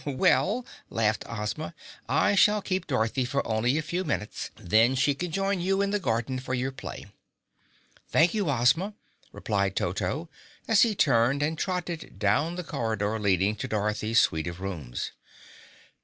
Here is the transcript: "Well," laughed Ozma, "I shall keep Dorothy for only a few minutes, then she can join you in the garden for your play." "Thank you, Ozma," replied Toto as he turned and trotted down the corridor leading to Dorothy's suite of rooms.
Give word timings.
"Well," 0.03 0.65
laughed 0.89 1.25
Ozma, 1.29 1.75
"I 2.09 2.33
shall 2.33 2.63
keep 2.63 2.87
Dorothy 2.87 3.23
for 3.23 3.47
only 3.47 3.77
a 3.77 3.83
few 3.83 4.03
minutes, 4.03 4.49
then 4.55 4.95
she 4.95 5.13
can 5.13 5.29
join 5.29 5.61
you 5.61 5.83
in 5.83 5.91
the 5.91 5.99
garden 5.99 6.39
for 6.39 6.55
your 6.55 6.71
play." 6.71 7.05
"Thank 8.09 8.33
you, 8.33 8.49
Ozma," 8.49 8.95
replied 9.31 9.75
Toto 9.75 10.27
as 10.67 10.81
he 10.81 10.95
turned 10.95 11.43
and 11.43 11.55
trotted 11.55 12.17
down 12.17 12.55
the 12.55 12.63
corridor 12.63 13.19
leading 13.19 13.55
to 13.57 13.67
Dorothy's 13.67 14.19
suite 14.19 14.47
of 14.47 14.59
rooms. 14.59 15.11